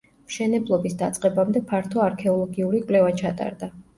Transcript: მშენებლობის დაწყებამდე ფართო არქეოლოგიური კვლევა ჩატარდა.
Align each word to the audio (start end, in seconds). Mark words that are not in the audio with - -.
მშენებლობის 0.29 0.95
დაწყებამდე 1.01 1.61
ფართო 1.73 2.03
არქეოლოგიური 2.05 2.83
კვლევა 2.87 3.15
ჩატარდა. 3.23 3.73